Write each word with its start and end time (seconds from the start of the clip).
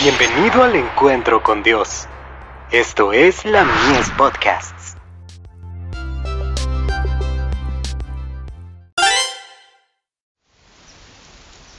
Bienvenido 0.00 0.62
al 0.62 0.76
encuentro 0.76 1.42
con 1.42 1.64
Dios. 1.64 2.06
Esto 2.70 3.12
es 3.12 3.44
la 3.44 3.64
Mies 3.64 4.08
Podcasts. 4.16 4.94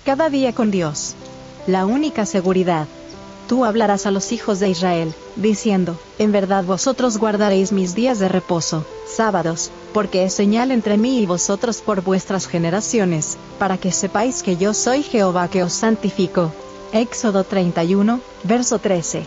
Cada 0.04 0.30
día 0.30 0.54
con 0.54 0.70
Dios. 0.70 1.16
La 1.66 1.86
única 1.86 2.26
seguridad. 2.26 2.88
Tú 3.48 3.64
hablarás 3.64 4.06
a 4.06 4.12
los 4.12 4.34
hijos 4.34 4.60
de 4.60 4.68
Israel, 4.68 5.14
diciendo, 5.38 5.98
en 6.18 6.34
verdad 6.34 6.66
vosotros 6.66 7.20
guardaréis 7.20 7.72
mis 7.72 7.96
días 7.96 8.20
de 8.20 8.28
reposo, 8.28 8.86
sábados, 9.08 9.72
porque 9.94 10.26
es 10.26 10.34
señal 10.34 10.72
entre 10.72 10.98
mí 10.98 11.20
y 11.20 11.26
vosotros 11.26 11.82
por 11.82 12.02
vuestras 12.02 12.48
generaciones, 12.48 13.38
para 13.58 13.78
que 13.78 13.94
sepáis 13.94 14.44
que 14.44 14.58
yo 14.58 14.74
soy 14.74 15.04
Jehová 15.04 15.48
que 15.48 15.64
os 15.64 15.72
santifico. 15.72 16.52
Éxodo 16.92 17.44
31, 17.44 18.20
verso 18.44 18.80
13. 18.80 19.26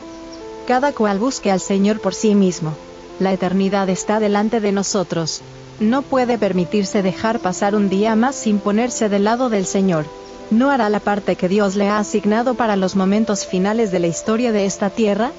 Cada 0.66 0.92
cual 0.92 1.18
busque 1.18 1.50
al 1.50 1.60
Señor 1.60 2.00
por 2.00 2.14
sí 2.14 2.34
mismo. 2.34 2.74
La 3.18 3.32
eternidad 3.32 3.88
está 3.88 4.20
delante 4.20 4.60
de 4.60 4.72
nosotros. 4.72 5.42
No 5.80 6.02
puede 6.02 6.38
permitirse 6.38 7.02
dejar 7.02 7.40
pasar 7.40 7.74
un 7.74 7.88
día 7.88 8.16
más 8.16 8.34
sin 8.36 8.58
ponerse 8.58 9.08
del 9.08 9.24
lado 9.24 9.48
del 9.48 9.66
Señor 9.66 10.06
no 10.52 10.70
hará 10.70 10.90
la 10.90 11.00
parte 11.00 11.36
que 11.36 11.48
Dios 11.48 11.76
le 11.76 11.88
ha 11.88 11.98
asignado 11.98 12.54
para 12.54 12.76
los 12.76 12.94
momentos 12.94 13.46
finales 13.46 13.90
de 13.90 13.98
la 13.98 14.06
historia 14.06 14.52
de 14.52 14.66
esta 14.66 14.90
tierra? 14.90 15.32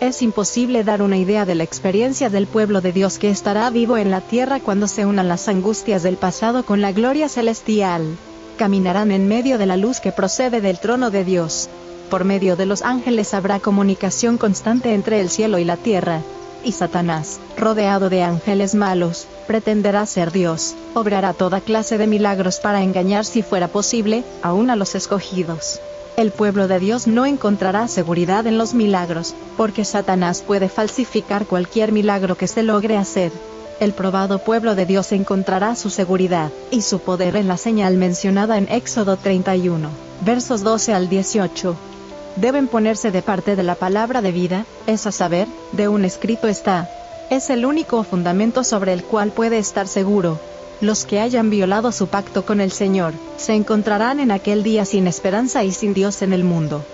Es 0.00 0.22
imposible 0.22 0.84
dar 0.84 1.02
una 1.02 1.16
idea 1.16 1.44
de 1.44 1.54
la 1.54 1.64
experiencia 1.64 2.30
del 2.30 2.46
pueblo 2.46 2.80
de 2.80 2.92
Dios 2.92 3.18
que 3.18 3.30
estará 3.30 3.68
vivo 3.70 3.96
en 3.96 4.10
la 4.10 4.20
tierra 4.20 4.60
cuando 4.60 4.86
se 4.86 5.06
unan 5.06 5.28
las 5.28 5.48
angustias 5.48 6.02
del 6.02 6.16
pasado 6.16 6.64
con 6.64 6.80
la 6.80 6.92
gloria 6.92 7.28
celestial. 7.28 8.16
Caminarán 8.56 9.10
en 9.10 9.28
medio 9.28 9.58
de 9.58 9.66
la 9.66 9.76
luz 9.76 10.00
que 10.00 10.12
procede 10.12 10.60
del 10.60 10.78
trono 10.78 11.10
de 11.10 11.24
Dios. 11.24 11.68
Por 12.10 12.24
medio 12.24 12.56
de 12.56 12.66
los 12.66 12.82
ángeles 12.82 13.34
habrá 13.34 13.60
comunicación 13.60 14.38
constante 14.38 14.94
entre 14.94 15.20
el 15.20 15.30
cielo 15.30 15.58
y 15.58 15.64
la 15.64 15.76
tierra 15.76 16.22
y 16.64 16.72
Satanás, 16.72 17.40
rodeado 17.56 18.08
de 18.10 18.22
ángeles 18.22 18.74
malos, 18.74 19.26
pretenderá 19.46 20.06
ser 20.06 20.32
Dios, 20.32 20.74
obrará 20.94 21.34
toda 21.34 21.60
clase 21.60 21.98
de 21.98 22.06
milagros 22.06 22.58
para 22.58 22.82
engañar 22.82 23.24
si 23.24 23.42
fuera 23.42 23.68
posible, 23.68 24.24
aún 24.42 24.70
a 24.70 24.76
los 24.76 24.94
escogidos. 24.94 25.80
El 26.16 26.30
pueblo 26.30 26.68
de 26.68 26.78
Dios 26.78 27.06
no 27.06 27.26
encontrará 27.26 27.86
seguridad 27.88 28.46
en 28.46 28.56
los 28.56 28.72
milagros, 28.72 29.34
porque 29.56 29.84
Satanás 29.84 30.42
puede 30.42 30.68
falsificar 30.68 31.44
cualquier 31.46 31.92
milagro 31.92 32.36
que 32.36 32.46
se 32.46 32.62
logre 32.62 32.96
hacer. 32.96 33.32
El 33.80 33.92
probado 33.92 34.38
pueblo 34.38 34.74
de 34.74 34.86
Dios 34.86 35.12
encontrará 35.12 35.74
su 35.74 35.90
seguridad, 35.90 36.50
y 36.70 36.82
su 36.82 37.00
poder 37.00 37.36
en 37.36 37.48
la 37.48 37.56
señal 37.56 37.96
mencionada 37.96 38.58
en 38.58 38.68
Éxodo 38.70 39.16
31, 39.16 39.88
versos 40.24 40.62
12 40.62 40.94
al 40.94 41.08
18 41.08 41.76
deben 42.36 42.66
ponerse 42.66 43.10
de 43.10 43.22
parte 43.22 43.56
de 43.56 43.62
la 43.62 43.74
palabra 43.74 44.20
de 44.22 44.32
vida, 44.32 44.66
es 44.86 45.06
a 45.06 45.12
saber, 45.12 45.46
de 45.72 45.88
un 45.88 46.04
escrito 46.04 46.48
está. 46.48 46.88
Es 47.30 47.50
el 47.50 47.64
único 47.64 48.02
fundamento 48.04 48.64
sobre 48.64 48.92
el 48.92 49.04
cual 49.04 49.30
puede 49.30 49.58
estar 49.58 49.86
seguro. 49.86 50.38
Los 50.80 51.04
que 51.04 51.20
hayan 51.20 51.50
violado 51.50 51.92
su 51.92 52.08
pacto 52.08 52.44
con 52.44 52.60
el 52.60 52.72
Señor, 52.72 53.14
se 53.36 53.54
encontrarán 53.54 54.20
en 54.20 54.30
aquel 54.30 54.62
día 54.62 54.84
sin 54.84 55.06
esperanza 55.06 55.64
y 55.64 55.72
sin 55.72 55.94
Dios 55.94 56.22
en 56.22 56.32
el 56.32 56.44
mundo. 56.44 56.84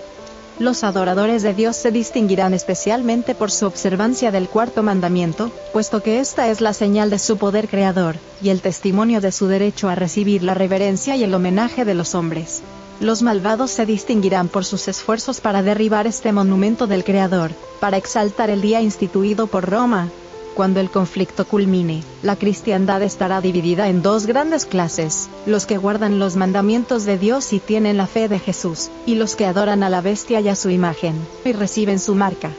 Los 0.61 0.83
adoradores 0.83 1.41
de 1.41 1.55
Dios 1.55 1.75
se 1.75 1.89
distinguirán 1.89 2.53
especialmente 2.53 3.33
por 3.33 3.49
su 3.49 3.65
observancia 3.65 4.29
del 4.29 4.47
cuarto 4.47 4.83
mandamiento, 4.83 5.49
puesto 5.73 6.03
que 6.03 6.19
esta 6.19 6.49
es 6.49 6.61
la 6.61 6.73
señal 6.73 7.09
de 7.09 7.17
su 7.17 7.37
poder 7.37 7.67
creador, 7.67 8.17
y 8.43 8.49
el 8.49 8.61
testimonio 8.61 9.21
de 9.21 9.31
su 9.31 9.47
derecho 9.47 9.89
a 9.89 9.95
recibir 9.95 10.43
la 10.43 10.53
reverencia 10.53 11.15
y 11.15 11.23
el 11.23 11.33
homenaje 11.33 11.83
de 11.83 11.95
los 11.95 12.13
hombres. 12.13 12.61
Los 12.99 13.23
malvados 13.23 13.71
se 13.71 13.87
distinguirán 13.87 14.49
por 14.49 14.63
sus 14.63 14.87
esfuerzos 14.87 15.41
para 15.41 15.63
derribar 15.63 16.05
este 16.05 16.31
monumento 16.31 16.85
del 16.85 17.03
Creador, 17.03 17.53
para 17.79 17.97
exaltar 17.97 18.51
el 18.51 18.61
día 18.61 18.81
instituido 18.81 19.47
por 19.47 19.67
Roma. 19.67 20.09
Cuando 20.55 20.81
el 20.81 20.89
conflicto 20.89 21.47
culmine, 21.47 22.03
la 22.23 22.35
cristiandad 22.35 23.01
estará 23.03 23.39
dividida 23.39 23.87
en 23.87 24.01
dos 24.01 24.25
grandes 24.25 24.65
clases, 24.65 25.29
los 25.45 25.65
que 25.65 25.77
guardan 25.77 26.19
los 26.19 26.35
mandamientos 26.35 27.05
de 27.05 27.17
Dios 27.17 27.53
y 27.53 27.59
tienen 27.59 27.95
la 27.95 28.05
fe 28.05 28.27
de 28.27 28.37
Jesús, 28.37 28.89
y 29.05 29.15
los 29.15 29.35
que 29.35 29.45
adoran 29.45 29.81
a 29.81 29.89
la 29.89 30.01
bestia 30.01 30.41
y 30.41 30.49
a 30.49 30.55
su 30.55 30.69
imagen, 30.69 31.15
y 31.45 31.53
reciben 31.53 31.99
su 31.99 32.15
marca. 32.15 32.51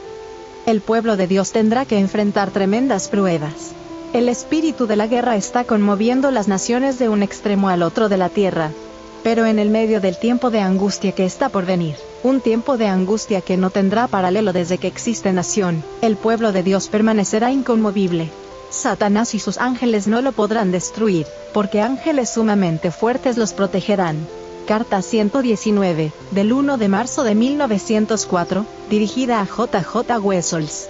El 0.65 0.81
pueblo 0.81 1.17
de 1.17 1.27
Dios 1.27 1.51
tendrá 1.51 1.85
que 1.85 1.99
enfrentar 1.99 2.49
tremendas 2.49 3.09
pruebas. 3.09 3.73
El 4.13 4.27
espíritu 4.27 4.87
de 4.87 4.95
la 4.95 5.07
guerra 5.07 5.35
está 5.35 5.63
conmoviendo 5.63 6.31
las 6.31 6.47
naciones 6.47 6.97
de 6.97 7.09
un 7.09 7.21
extremo 7.21 7.69
al 7.69 7.83
otro 7.83 8.09
de 8.09 8.17
la 8.17 8.29
tierra, 8.29 8.71
pero 9.23 9.45
en 9.45 9.57
el 9.57 9.69
medio 9.69 10.01
del 10.01 10.17
tiempo 10.17 10.51
de 10.51 10.59
angustia 10.59 11.13
que 11.13 11.25
está 11.25 11.49
por 11.49 11.65
venir, 11.65 11.95
un 12.23 12.41
tiempo 12.41 12.77
de 12.77 12.87
angustia 12.87 13.41
que 13.41 13.57
no 13.57 13.69
tendrá 13.69 14.07
paralelo 14.07 14.53
desde 14.53 14.77
que 14.77 14.87
existe 14.87 15.31
nación, 15.31 15.83
el 16.01 16.17
pueblo 16.17 16.51
de 16.51 16.61
Dios 16.61 16.89
permanecerá 16.89 17.51
inconmovible. 17.51 18.29
Satanás 18.69 19.33
y 19.33 19.39
sus 19.39 19.57
ángeles 19.59 20.07
no 20.07 20.21
lo 20.21 20.31
podrán 20.31 20.71
destruir, 20.71 21.25
porque 21.53 21.81
ángeles 21.81 22.31
sumamente 22.31 22.91
fuertes 22.91 23.37
los 23.37 23.53
protegerán. 23.53 24.27
Carta 24.67 25.01
119, 25.01 26.11
del 26.31 26.53
1 26.53 26.77
de 26.77 26.87
marzo 26.87 27.23
de 27.23 27.35
1904, 27.35 28.65
dirigida 28.89 29.41
a 29.41 29.45
JJ 29.45 30.19
Wessels. 30.21 30.89